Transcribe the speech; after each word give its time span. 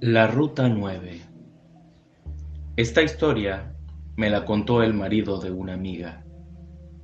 La 0.00 0.26
Ruta 0.26 0.68
9 0.68 1.22
Esta 2.76 3.00
historia 3.00 3.76
me 4.16 4.28
la 4.28 4.44
contó 4.44 4.82
el 4.82 4.92
marido 4.92 5.38
de 5.38 5.52
una 5.52 5.74
amiga, 5.74 6.24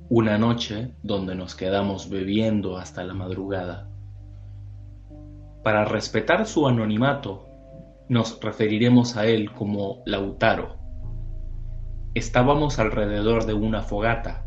una 0.09 0.37
noche 0.37 0.93
donde 1.01 1.33
nos 1.33 1.55
quedamos 1.55 2.09
bebiendo 2.09 2.77
hasta 2.77 3.05
la 3.05 3.13
madrugada. 3.13 3.89
Para 5.63 5.85
respetar 5.85 6.45
su 6.45 6.67
anonimato, 6.67 7.47
nos 8.09 8.39
referiremos 8.41 9.15
a 9.15 9.25
él 9.25 9.53
como 9.53 10.03
Lautaro. 10.05 10.75
Estábamos 12.13 12.77
alrededor 12.77 13.45
de 13.45 13.53
una 13.53 13.83
fogata, 13.83 14.45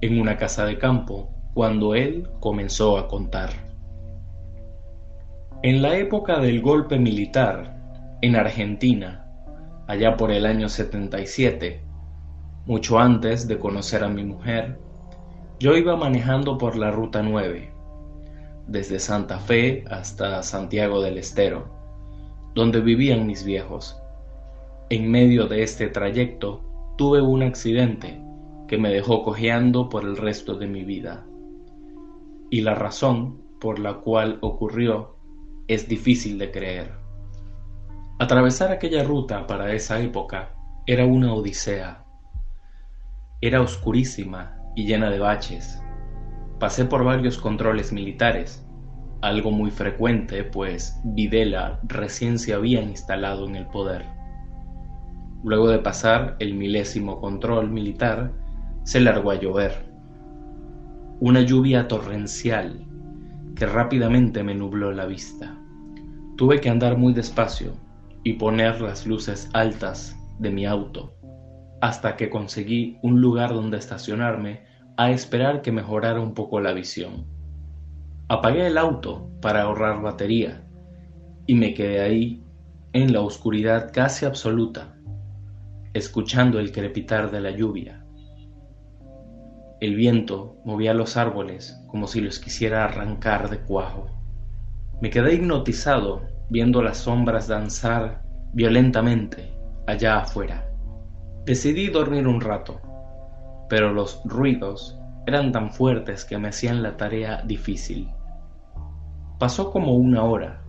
en 0.00 0.18
una 0.18 0.38
casa 0.38 0.64
de 0.64 0.78
campo, 0.78 1.28
cuando 1.52 1.94
él 1.94 2.30
comenzó 2.40 2.96
a 2.96 3.08
contar. 3.08 3.71
En 5.64 5.80
la 5.80 5.96
época 5.96 6.40
del 6.40 6.60
golpe 6.60 6.98
militar 6.98 8.18
en 8.20 8.34
Argentina, 8.34 9.24
allá 9.86 10.16
por 10.16 10.32
el 10.32 10.44
año 10.44 10.68
77, 10.68 11.80
mucho 12.66 12.98
antes 12.98 13.46
de 13.46 13.60
conocer 13.60 14.02
a 14.02 14.08
mi 14.08 14.24
mujer, 14.24 14.80
yo 15.60 15.76
iba 15.76 15.94
manejando 15.94 16.58
por 16.58 16.76
la 16.76 16.90
Ruta 16.90 17.22
9, 17.22 17.70
desde 18.66 18.98
Santa 18.98 19.38
Fe 19.38 19.84
hasta 19.88 20.42
Santiago 20.42 21.00
del 21.00 21.16
Estero, 21.16 21.68
donde 22.56 22.80
vivían 22.80 23.24
mis 23.24 23.44
viejos. 23.44 23.96
En 24.90 25.12
medio 25.12 25.46
de 25.46 25.62
este 25.62 25.86
trayecto 25.86 26.60
tuve 26.98 27.22
un 27.22 27.44
accidente 27.44 28.20
que 28.66 28.78
me 28.78 28.88
dejó 28.88 29.22
cojeando 29.22 29.88
por 29.88 30.02
el 30.02 30.16
resto 30.16 30.56
de 30.56 30.66
mi 30.66 30.82
vida. 30.82 31.24
Y 32.50 32.62
la 32.62 32.74
razón 32.74 33.40
por 33.60 33.78
la 33.78 33.94
cual 33.98 34.38
ocurrió 34.40 35.21
es 35.74 35.88
difícil 35.88 36.38
de 36.38 36.50
creer. 36.50 36.92
Atravesar 38.18 38.70
aquella 38.70 39.02
ruta 39.04 39.46
para 39.46 39.72
esa 39.72 40.00
época 40.00 40.54
era 40.86 41.06
una 41.06 41.32
odisea. 41.32 42.04
Era 43.40 43.60
oscurísima 43.60 44.56
y 44.76 44.86
llena 44.86 45.10
de 45.10 45.18
baches. 45.18 45.82
Pasé 46.58 46.84
por 46.84 47.04
varios 47.04 47.38
controles 47.38 47.92
militares, 47.92 48.64
algo 49.22 49.50
muy 49.50 49.70
frecuente 49.70 50.44
pues 50.44 51.00
Videla 51.04 51.80
recién 51.84 52.38
se 52.38 52.54
había 52.54 52.82
instalado 52.82 53.46
en 53.46 53.56
el 53.56 53.66
poder. 53.66 54.04
Luego 55.44 55.68
de 55.68 55.78
pasar 55.78 56.36
el 56.38 56.54
milésimo 56.54 57.20
control 57.20 57.70
militar, 57.70 58.32
se 58.84 59.00
largó 59.00 59.30
a 59.30 59.36
llover. 59.36 59.86
Una 61.20 61.40
lluvia 61.40 61.88
torrencial 61.88 62.84
que 63.54 63.66
rápidamente 63.66 64.42
me 64.42 64.54
nubló 64.54 64.92
la 64.92 65.06
vista. 65.06 65.56
Tuve 66.36 66.60
que 66.60 66.68
andar 66.68 66.96
muy 66.96 67.12
despacio 67.12 67.74
y 68.24 68.34
poner 68.34 68.80
las 68.80 69.06
luces 69.06 69.48
altas 69.52 70.16
de 70.38 70.50
mi 70.50 70.66
auto 70.66 71.16
hasta 71.80 72.16
que 72.16 72.30
conseguí 72.30 72.98
un 73.02 73.20
lugar 73.20 73.52
donde 73.52 73.76
estacionarme 73.76 74.62
a 74.96 75.10
esperar 75.10 75.62
que 75.62 75.72
mejorara 75.72 76.20
un 76.20 76.32
poco 76.32 76.60
la 76.60 76.72
visión. 76.72 77.26
Apagué 78.28 78.68
el 78.68 78.78
auto 78.78 79.28
para 79.40 79.62
ahorrar 79.62 80.00
batería 80.00 80.62
y 81.46 81.54
me 81.54 81.74
quedé 81.74 82.00
ahí 82.00 82.44
en 82.92 83.12
la 83.12 83.20
oscuridad 83.20 83.90
casi 83.92 84.26
absoluta, 84.26 84.96
escuchando 85.92 86.60
el 86.60 86.70
crepitar 86.70 87.32
de 87.32 87.40
la 87.40 87.50
lluvia 87.50 88.02
el 89.82 89.96
viento 89.96 90.60
movía 90.64 90.94
los 90.94 91.16
árboles 91.16 91.76
como 91.88 92.06
si 92.06 92.20
los 92.20 92.38
quisiera 92.38 92.84
arrancar 92.84 93.50
de 93.50 93.58
cuajo. 93.58 94.06
Me 95.00 95.10
quedé 95.10 95.34
hipnotizado 95.34 96.22
viendo 96.48 96.82
las 96.82 96.98
sombras 96.98 97.48
danzar 97.48 98.22
violentamente 98.52 99.52
allá 99.86 100.18
afuera. 100.18 100.68
Decidí 101.44 101.88
dormir 101.88 102.28
un 102.28 102.40
rato, 102.40 102.80
pero 103.68 103.92
los 103.92 104.20
ruidos 104.24 104.98
eran 105.26 105.52
tan 105.52 105.72
fuertes 105.72 106.24
que 106.24 106.38
me 106.38 106.48
hacían 106.48 106.82
la 106.82 106.96
tarea 106.96 107.42
difícil. 107.42 108.10
Pasó 109.38 109.70
como 109.72 109.96
una 109.96 110.24
hora. 110.24 110.62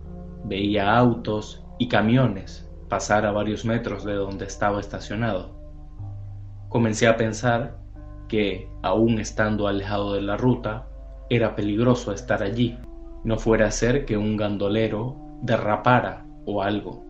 Veía 0.44 0.96
autos 0.96 1.64
y 1.78 1.88
camiones 1.88 2.68
pasar 2.88 3.26
a 3.26 3.32
varios 3.32 3.64
metros 3.64 4.04
de 4.04 4.14
donde 4.14 4.44
estaba 4.46 4.80
estacionado. 4.80 5.50
Comencé 6.68 7.06
a 7.06 7.16
pensar 7.16 7.76
que, 8.28 8.68
aún 8.82 9.18
estando 9.18 9.68
alejado 9.68 10.14
de 10.14 10.22
la 10.22 10.36
ruta, 10.36 10.86
era 11.30 11.54
peligroso 11.54 12.12
estar 12.12 12.42
allí, 12.42 12.78
no 13.24 13.38
fuera 13.38 13.66
a 13.66 13.70
ser 13.70 14.04
que 14.04 14.16
un 14.16 14.36
gandolero 14.36 15.16
derrapara 15.42 16.26
o 16.46 16.62
algo. 16.62 17.04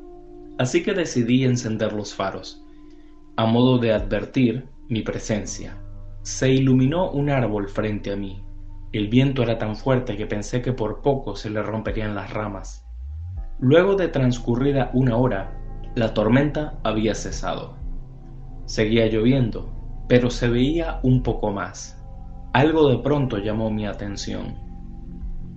Así 0.59 0.83
que 0.83 0.95
decidí 0.95 1.45
encender 1.45 1.93
los 1.93 2.15
faros, 2.15 2.65
a 3.37 3.47
modo 3.47 3.79
de 3.79 3.93
advertir 3.93 4.69
mi 4.89 5.03
presencia. 5.03 5.77
Se 6.23 6.51
iluminó 6.51 7.11
un 7.11 7.31
árbol 7.31 7.69
frente 7.69 8.13
a 8.13 8.17
mí. 8.17 8.43
El 8.93 9.09
viento 9.09 9.43
era 9.43 9.59
tan 9.59 9.75
fuerte 9.75 10.17
que 10.17 10.27
pensé 10.27 10.63
que 10.63 10.73
por 10.73 11.03
poco 11.03 11.35
se 11.35 11.51
le 11.51 11.63
romperían 11.63 12.15
las 12.15 12.33
ramas. 12.33 12.87
Luego 13.59 13.97
de 13.97 14.09
transcurrida 14.09 14.91
una 14.95 15.17
hora, 15.17 15.59
la 15.97 16.15
tormenta 16.15 16.79
había 16.85 17.15
cesado. 17.15 17.77
Seguía 18.67 19.07
lloviendo, 19.07 19.75
pero 20.09 20.31
se 20.31 20.49
veía 20.49 21.01
un 21.03 21.23
poco 21.23 21.51
más. 21.51 22.01
Algo 22.53 22.89
de 22.89 22.99
pronto 22.99 23.39
llamó 23.39 23.71
mi 23.71 23.87
atención, 23.87 24.55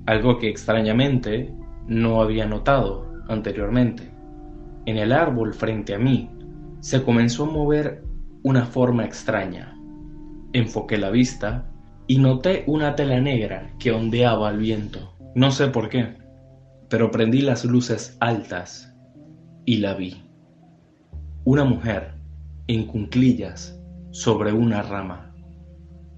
algo 0.07 0.39
que 0.39 0.49
extrañamente 0.49 1.53
no 1.85 2.21
había 2.21 2.45
notado 2.45 3.05
anteriormente. 3.27 4.09
En 4.85 4.97
el 4.97 5.11
árbol 5.11 5.53
frente 5.53 5.93
a 5.93 5.99
mí 5.99 6.29
se 6.79 7.03
comenzó 7.03 7.43
a 7.43 7.51
mover 7.51 8.03
una 8.41 8.65
forma 8.65 9.03
extraña. 9.03 9.77
Enfoqué 10.53 10.97
la 10.97 11.09
vista 11.09 11.69
y 12.07 12.19
noté 12.19 12.63
una 12.67 12.95
tela 12.95 13.19
negra 13.19 13.73
que 13.79 13.91
ondeaba 13.91 14.47
al 14.47 14.59
viento. 14.59 15.13
No 15.35 15.51
sé 15.51 15.67
por 15.67 15.89
qué, 15.89 16.15
pero 16.89 17.11
prendí 17.11 17.41
las 17.41 17.65
luces 17.65 18.15
altas 18.21 18.95
y 19.65 19.77
la 19.77 19.93
vi. 19.93 20.23
Una 21.43 21.65
mujer 21.65 22.13
en 22.67 22.87
cunclillas 22.87 23.77
sobre 24.11 24.53
una 24.53 24.83
rama. 24.83 25.33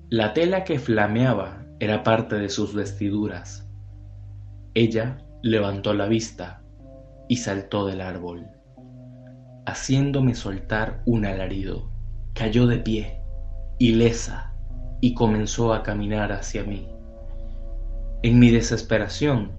La 0.09 0.33
tela 0.33 0.63
que 0.63 0.77
flameaba 0.77 1.65
era 1.79 2.03
parte 2.03 2.35
de 2.35 2.49
sus 2.49 2.75
vestiduras. 2.75 3.68
Ella 4.81 5.17
levantó 5.41 5.93
la 5.93 6.05
vista 6.05 6.61
y 7.27 7.35
saltó 7.35 7.85
del 7.85 7.99
árbol, 7.99 8.47
haciéndome 9.65 10.35
soltar 10.35 11.01
un 11.05 11.25
alarido. 11.25 11.91
Cayó 12.33 12.65
de 12.65 12.77
pie, 12.77 13.21
ilesa, 13.77 14.53
y 15.01 15.15
comenzó 15.15 15.73
a 15.73 15.83
caminar 15.83 16.31
hacia 16.31 16.63
mí. 16.63 16.87
En 18.23 18.39
mi 18.39 18.51
desesperación, 18.51 19.51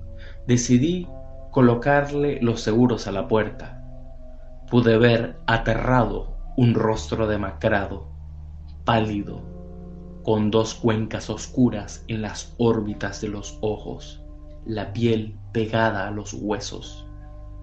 decidí 0.46 1.06
colocarle 1.50 2.40
los 2.40 2.62
seguros 2.62 3.06
a 3.06 3.12
la 3.12 3.28
puerta. 3.28 3.84
Pude 4.70 4.96
ver 4.96 5.36
aterrado 5.46 6.38
un 6.56 6.72
rostro 6.72 7.26
demacrado 7.26 8.08
pálido, 8.86 9.42
con 10.22 10.50
dos 10.50 10.72
cuencas 10.72 11.28
oscuras 11.28 12.06
en 12.08 12.22
las 12.22 12.54
órbitas 12.56 13.20
de 13.20 13.28
los 13.28 13.58
ojos, 13.60 14.19
la 14.64 14.92
piel 14.92 15.36
pegada 15.52 16.08
a 16.08 16.10
los 16.10 16.34
huesos. 16.34 17.06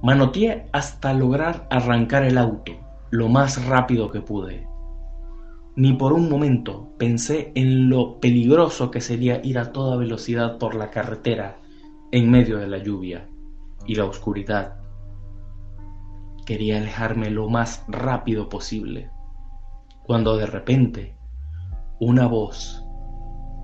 Manoteé 0.01 0.67
hasta 0.73 1.13
lograr 1.13 1.67
arrancar 1.69 2.23
el 2.23 2.37
auto 2.37 2.73
lo 3.09 3.29
más 3.29 3.65
rápido 3.65 4.11
que 4.11 4.21
pude. 4.21 4.67
Ni 5.75 5.93
por 5.93 6.13
un 6.13 6.29
momento 6.29 6.89
pensé 6.97 7.51
en 7.55 7.89
lo 7.89 8.19
peligroso 8.19 8.91
que 8.91 9.01
sería 9.01 9.39
ir 9.45 9.59
a 9.59 9.71
toda 9.71 9.95
velocidad 9.95 10.57
por 10.57 10.75
la 10.75 10.89
carretera 10.89 11.59
en 12.11 12.29
medio 12.31 12.57
de 12.57 12.67
la 12.67 12.79
lluvia 12.79 13.27
y 13.85 13.95
la 13.95 14.05
oscuridad. 14.05 14.77
Quería 16.45 16.77
alejarme 16.77 17.29
lo 17.29 17.49
más 17.49 17.83
rápido 17.87 18.49
posible, 18.49 19.11
cuando 20.03 20.37
de 20.37 20.47
repente 20.47 21.15
una 21.99 22.27
voz 22.27 22.83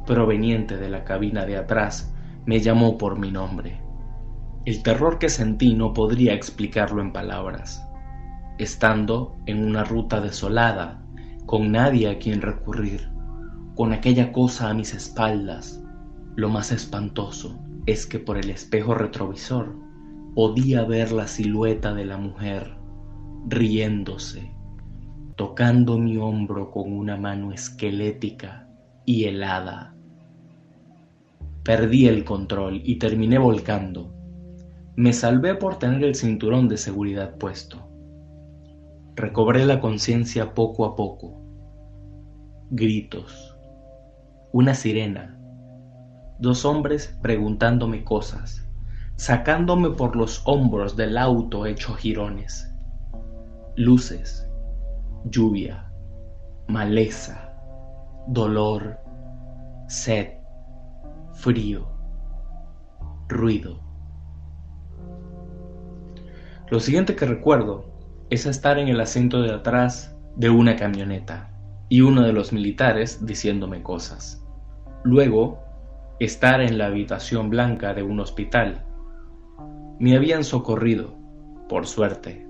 proveniente 0.05 0.77
de 0.77 0.89
la 0.89 1.03
cabina 1.03 1.45
de 1.45 1.57
atrás 1.57 2.12
me 2.45 2.59
llamó 2.59 2.97
por 2.97 3.19
mi 3.19 3.31
nombre. 3.31 3.81
El 4.65 4.83
terror 4.83 5.19
que 5.19 5.29
sentí 5.29 5.73
no 5.73 5.93
podría 5.93 6.33
explicarlo 6.33 7.01
en 7.01 7.11
palabras. 7.11 7.85
Estando 8.57 9.35
en 9.45 9.63
una 9.63 9.83
ruta 9.83 10.21
desolada, 10.21 11.03
con 11.45 11.71
nadie 11.71 12.09
a 12.09 12.19
quien 12.19 12.41
recurrir, 12.41 13.09
con 13.75 13.91
aquella 13.91 14.31
cosa 14.31 14.69
a 14.69 14.73
mis 14.73 14.93
espaldas, 14.93 15.83
lo 16.35 16.49
más 16.49 16.71
espantoso 16.71 17.59
es 17.85 18.05
que 18.05 18.19
por 18.19 18.37
el 18.37 18.49
espejo 18.49 18.93
retrovisor 18.93 19.75
podía 20.35 20.83
ver 20.83 21.11
la 21.11 21.27
silueta 21.27 21.93
de 21.93 22.05
la 22.05 22.17
mujer 22.17 22.77
riéndose 23.47 24.53
tocando 25.35 25.97
mi 25.97 26.17
hombro 26.17 26.69
con 26.69 26.93
una 26.93 27.17
mano 27.17 27.51
esquelética 27.51 28.69
y 29.05 29.25
helada. 29.25 29.95
Perdí 31.63 32.07
el 32.07 32.25
control 32.25 32.81
y 32.83 32.97
terminé 32.99 33.37
volcando. 33.37 34.13
Me 34.97 35.13
salvé 35.13 35.55
por 35.55 35.79
tener 35.79 36.03
el 36.03 36.13
cinturón 36.13 36.67
de 36.67 36.77
seguridad 36.77 37.37
puesto. 37.37 37.87
Recobré 39.15 39.65
la 39.65 39.79
conciencia 39.79 40.53
poco 40.53 40.83
a 40.83 40.95
poco. 40.97 41.39
Gritos. 42.69 43.55
Una 44.51 44.73
sirena. 44.73 45.39
Dos 46.39 46.65
hombres 46.65 47.17
preguntándome 47.21 48.03
cosas, 48.03 48.67
sacándome 49.15 49.91
por 49.91 50.17
los 50.17 50.41
hombros 50.45 50.97
del 50.97 51.17
auto 51.17 51.65
hecho 51.65 51.93
jirones. 51.93 52.75
Luces, 53.77 54.45
lluvia, 55.25 55.89
maleza, 56.67 57.55
dolor, 58.27 58.99
sed, 59.87 60.42
frío, 61.33 61.87
ruido. 63.27 63.79
Lo 66.69 66.79
siguiente 66.79 67.15
que 67.15 67.25
recuerdo 67.25 67.85
es 68.29 68.45
estar 68.45 68.79
en 68.79 68.87
el 68.87 68.99
asiento 69.01 69.41
de 69.41 69.53
atrás 69.53 70.15
de 70.35 70.49
una 70.49 70.75
camioneta 70.75 71.51
y 71.89 72.01
uno 72.01 72.21
de 72.21 72.33
los 72.33 72.53
militares 72.53 73.25
diciéndome 73.25 73.83
cosas. 73.83 74.43
Luego, 75.03 75.59
estar 76.19 76.61
en 76.61 76.77
la 76.77 76.87
habitación 76.87 77.49
blanca 77.49 77.93
de 77.93 78.03
un 78.03 78.19
hospital. 78.19 78.85
Me 79.99 80.15
habían 80.15 80.43
socorrido, 80.43 81.15
por 81.67 81.85
suerte. 81.85 82.47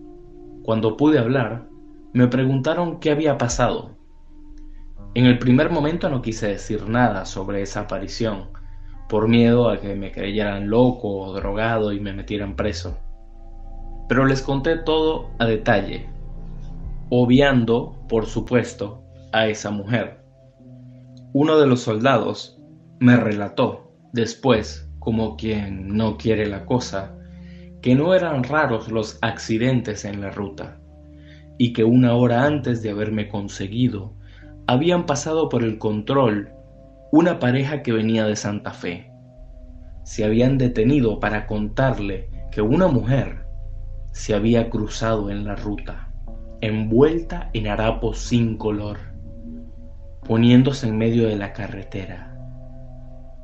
Cuando 0.64 0.96
pude 0.96 1.20
hablar, 1.20 1.68
me 2.14 2.28
preguntaron 2.28 3.00
qué 3.00 3.12
había 3.12 3.38
pasado. 3.38 3.98
En 5.16 5.26
el 5.26 5.40
primer 5.40 5.72
momento 5.72 6.10
no 6.10 6.22
quise 6.22 6.48
decir 6.48 6.88
nada 6.88 7.26
sobre 7.26 7.62
esa 7.62 7.82
aparición, 7.82 8.50
por 9.10 9.28
miedo 9.28 9.70
a 9.70 9.80
que 9.80 9.96
me 9.96 10.12
creyeran 10.12 10.70
loco 10.70 11.20
o 11.20 11.34
drogado 11.34 11.94
y 11.94 12.00
me 12.00 12.14
metieran 12.14 12.56
preso. 12.56 12.98
Pero 14.10 14.26
les 14.26 14.42
conté 14.42 14.78
todo 14.78 15.30
a 15.40 15.46
detalle, 15.46 16.10
obviando, 17.10 17.96
por 18.10 18.26
supuesto, 18.26 19.04
a 19.32 19.48
esa 19.48 19.72
mujer. 19.72 20.20
Uno 21.34 21.58
de 21.58 21.68
los 21.68 21.82
soldados 21.82 22.60
me 23.00 23.18
relató 23.18 23.92
después, 24.14 24.90
como 25.00 25.36
quien 25.36 25.96
no 25.96 26.18
quiere 26.18 26.46
la 26.46 26.66
cosa, 26.66 27.16
que 27.82 27.96
no 27.96 28.14
eran 28.14 28.44
raros 28.44 28.90
los 28.90 29.18
accidentes 29.22 30.06
en 30.06 30.22
la 30.22 30.32
ruta, 30.32 30.80
y 31.58 31.74
que 31.74 31.84
una 31.84 32.16
hora 32.16 32.46
antes 32.46 32.82
de 32.82 32.92
haberme 32.92 33.28
conseguido, 33.28 34.14
habían 34.68 35.06
pasado 35.06 35.50
por 35.50 35.64
el 35.64 35.78
control 35.78 36.50
una 37.14 37.38
pareja 37.38 37.84
que 37.84 37.92
venía 37.92 38.26
de 38.26 38.36
Santa 38.36 38.72
Fe. 38.72 39.12
Se 40.02 40.26
habían 40.26 40.58
detenido 40.58 41.20
para 41.20 41.46
contarle 41.46 42.32
que 42.52 42.64
una 42.64 42.88
mujer 42.88 43.46
se 44.14 44.34
había 44.34 44.72
cruzado 44.72 45.30
en 45.30 45.46
la 45.46 45.56
ruta, 45.56 46.10
envuelta 46.60 47.52
en 47.54 47.68
harapos 47.68 48.18
sin 48.18 48.58
color, 48.58 48.98
poniéndose 50.26 50.88
en 50.88 50.98
medio 50.98 51.28
de 51.28 51.36
la 51.36 51.54
carretera. 51.54 52.36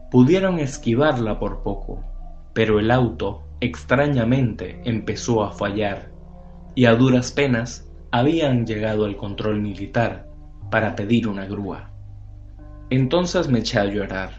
Pudieron 0.10 0.58
esquivarla 0.58 1.38
por 1.38 1.62
poco, 1.62 2.04
pero 2.54 2.80
el 2.80 2.90
auto 2.90 3.44
extrañamente 3.60 4.82
empezó 4.84 5.44
a 5.44 5.52
fallar 5.52 6.10
y 6.74 6.86
a 6.86 6.96
duras 6.96 7.32
penas 7.32 7.88
habían 8.10 8.66
llegado 8.66 9.06
al 9.06 9.16
control 9.16 9.62
militar 9.62 10.28
para 10.72 10.96
pedir 10.96 11.28
una 11.28 11.46
grúa. 11.46 11.92
Entonces 12.92 13.48
me 13.50 13.60
eché 13.60 13.80
a 13.80 13.86
llorar. 13.86 14.32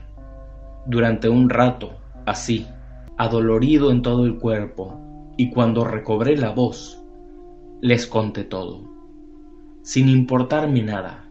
Durante 0.87 1.29
un 1.29 1.51
rato, 1.51 1.93
así, 2.27 2.67
adolorido 3.17 3.93
en 3.93 4.03
todo 4.03 4.25
el 4.25 4.39
cuerpo, 4.39 5.01
y 5.37 5.51
cuando 5.51 5.85
recobré 5.85 6.37
la 6.37 6.51
voz, 6.51 7.01
les 7.81 8.07
conté 8.09 8.43
todo, 8.43 8.91
sin 9.83 10.09
importarme 10.09 10.83
nada. 10.83 11.29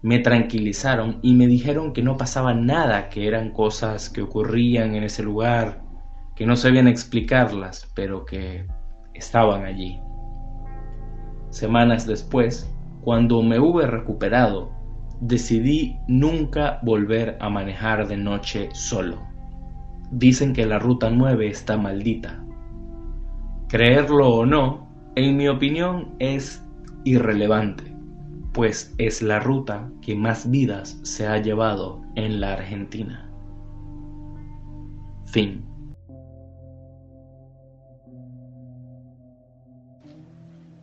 Me 0.00 0.20
tranquilizaron 0.20 1.18
y 1.22 1.34
me 1.34 1.46
dijeron 1.46 1.92
que 1.92 2.02
no 2.02 2.16
pasaba 2.16 2.54
nada, 2.54 3.10
que 3.10 3.26
eran 3.26 3.50
cosas 3.50 4.08
que 4.08 4.22
ocurrían 4.22 4.94
en 4.94 5.04
ese 5.04 5.22
lugar, 5.22 5.82
que 6.34 6.46
no 6.46 6.56
sabían 6.56 6.88
explicarlas, 6.88 7.90
pero 7.94 8.24
que 8.24 8.66
estaban 9.12 9.66
allí. 9.66 10.00
Semanas 11.50 12.06
después, 12.06 12.72
cuando 13.02 13.42
me 13.42 13.58
hube 13.58 13.86
recuperado, 13.86 14.77
decidí 15.20 15.98
nunca 16.06 16.78
volver 16.82 17.36
a 17.40 17.48
manejar 17.48 18.06
de 18.08 18.16
noche 18.16 18.68
solo. 18.72 19.18
Dicen 20.10 20.52
que 20.52 20.66
la 20.66 20.78
Ruta 20.78 21.10
9 21.10 21.48
está 21.48 21.76
maldita. 21.76 22.42
Creerlo 23.68 24.28
o 24.28 24.46
no, 24.46 24.88
en 25.14 25.36
mi 25.36 25.48
opinión 25.48 26.14
es 26.18 26.64
irrelevante, 27.04 27.84
pues 28.52 28.94
es 28.98 29.20
la 29.20 29.40
ruta 29.40 29.90
que 30.00 30.14
más 30.14 30.50
vidas 30.50 30.98
se 31.02 31.26
ha 31.26 31.38
llevado 31.38 32.02
en 32.14 32.40
la 32.40 32.54
Argentina. 32.54 33.30
Fin. 35.26 35.64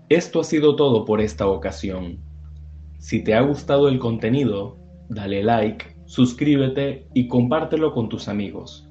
Esto 0.09 0.41
ha 0.41 0.43
sido 0.43 0.75
todo 0.75 1.03
por 1.05 1.19
esta 1.19 1.47
ocasión. 1.47 2.19
Si 3.05 3.23
te 3.23 3.35
ha 3.35 3.41
gustado 3.41 3.87
el 3.87 3.99
contenido, 3.99 4.79
dale 5.09 5.43
like, 5.43 5.95
suscríbete 6.05 7.05
y 7.13 7.27
compártelo 7.27 7.93
con 7.93 8.09
tus 8.09 8.27
amigos. 8.27 8.89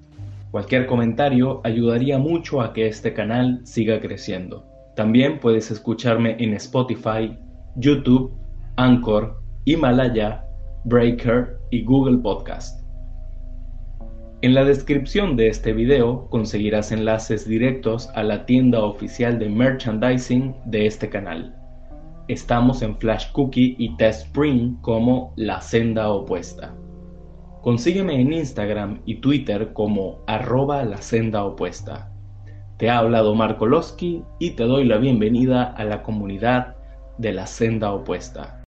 Cualquier 0.53 0.87
comentario 0.87 1.61
ayudaría 1.65 2.17
mucho 2.17 2.61
a 2.61 2.73
que 2.73 2.87
este 2.87 3.13
canal 3.13 3.61
siga 3.65 3.99
creciendo. 3.99 4.69
También 4.95 5.41
puedes 5.41 5.73
escucharme 5.73 6.37
en 6.39 6.55
Spotify, 6.55 7.37
YouTube, 7.75 8.33
Anchor, 8.77 9.43
Himalaya, 9.65 10.45
Breaker 10.85 11.59
y 11.73 11.83
Google 11.83 12.19
Podcast. 12.19 12.87
En 14.43 14.55
la 14.55 14.63
descripción 14.63 15.35
de 15.35 15.49
este 15.49 15.73
video 15.73 16.29
conseguirás 16.31 16.93
enlaces 16.93 17.49
directos 17.49 18.09
a 18.15 18.23
la 18.23 18.47
tienda 18.47 18.81
oficial 18.85 19.41
de 19.41 19.49
merchandising 19.49 20.55
de 20.67 20.87
este 20.87 21.09
canal. 21.11 21.64
Estamos 22.27 22.81
en 22.81 22.97
Flash 22.97 23.33
Cookie 23.33 23.77
y 23.79 23.97
Test 23.97 24.29
Spring 24.29 24.77
como 24.81 25.35
La 25.37 25.61
Senda 25.61 26.09
Opuesta. 26.09 26.75
Consígueme 27.61 28.19
en 28.19 28.33
Instagram 28.33 29.03
y 29.05 29.17
Twitter 29.17 29.75
como 29.75 30.21
arroba 30.27 30.85
la 30.85 31.03
senda 31.03 31.45
opuesta. 31.45 32.11
Te 32.79 32.89
ha 32.89 32.99
hablado 32.99 33.35
Marco 33.35 33.67
Losky 33.67 34.23
y 34.39 34.51
te 34.53 34.65
doy 34.65 34.85
la 34.85 34.97
bienvenida 34.97 35.65
a 35.65 35.85
la 35.85 36.03
comunidad 36.03 36.77
de 37.19 37.33
la 37.33 37.47
senda 37.47 37.93
opuesta. 37.93 38.63